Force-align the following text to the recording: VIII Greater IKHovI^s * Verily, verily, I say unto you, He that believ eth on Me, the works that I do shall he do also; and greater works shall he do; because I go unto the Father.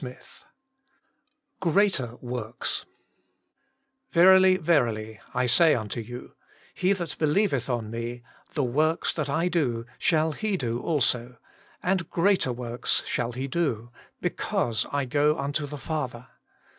VIII 0.03 0.17
Greater 1.59 2.07
IKHovI^s 2.17 2.85
* 3.41 4.11
Verily, 4.13 4.57
verily, 4.57 5.19
I 5.35 5.45
say 5.45 5.75
unto 5.75 6.01
you, 6.01 6.33
He 6.73 6.91
that 6.93 7.19
believ 7.19 7.53
eth 7.53 7.69
on 7.69 7.91
Me, 7.91 8.23
the 8.55 8.63
works 8.63 9.13
that 9.13 9.29
I 9.29 9.47
do 9.47 9.85
shall 9.99 10.31
he 10.31 10.57
do 10.57 10.79
also; 10.79 11.37
and 11.83 12.09
greater 12.09 12.51
works 12.51 13.03
shall 13.05 13.33
he 13.33 13.47
do; 13.47 13.91
because 14.21 14.87
I 14.91 15.05
go 15.05 15.37
unto 15.37 15.67
the 15.67 15.77
Father. 15.77 16.29